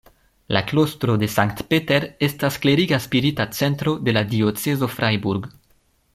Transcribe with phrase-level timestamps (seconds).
[0.55, 1.65] La klostro de St.
[1.73, 5.47] Peter estas kleriga Spirita Centro de la diocezo Freiburg.